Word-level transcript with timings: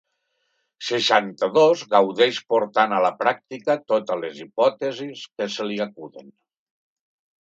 Seixanta-dos 0.85 1.83
gaudeix 1.91 2.39
portant 2.53 2.95
a 2.99 3.03
la 3.07 3.11
pràctica 3.19 3.75
totes 3.93 4.21
les 4.25 4.41
hipòtesis 4.47 5.23
que 5.35 5.49
se 5.57 5.69
li 5.73 5.79
acuden. 5.87 6.35